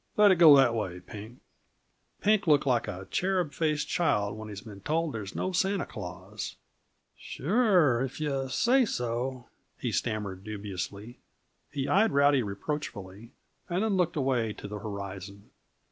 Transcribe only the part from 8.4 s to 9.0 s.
say